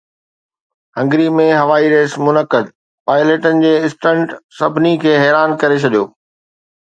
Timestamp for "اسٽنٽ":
3.89-4.33